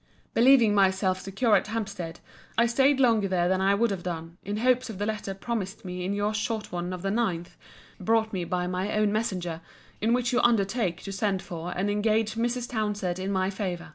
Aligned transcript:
Believing 0.33 0.73
myself 0.73 1.21
secure 1.21 1.55
at 1.55 1.67
Hampstead, 1.67 2.21
I 2.57 2.65
staid 2.65 2.99
longer 2.99 3.27
there 3.27 3.47
than 3.47 3.61
I 3.61 3.75
would 3.75 3.91
have 3.91 4.01
done, 4.01 4.39
in 4.41 4.57
hopes 4.57 4.89
of 4.89 4.97
the 4.97 5.05
letter 5.05 5.35
promised 5.35 5.85
me 5.85 6.03
in 6.03 6.11
your 6.15 6.33
short 6.33 6.71
one 6.71 6.91
of 6.91 7.03
the 7.03 7.11
9th, 7.11 7.49
brought 7.99 8.33
me 8.33 8.43
by 8.43 8.65
my 8.65 8.93
own 8.97 9.11
messenger, 9.13 9.61
in 10.01 10.11
which 10.13 10.33
you 10.33 10.41
undertake 10.41 11.03
to 11.03 11.11
send 11.11 11.43
for 11.43 11.71
and 11.77 11.87
engage 11.87 12.33
Mrs. 12.33 12.67
Townsend 12.67 13.19
in 13.19 13.31
my 13.31 13.51
favour. 13.51 13.89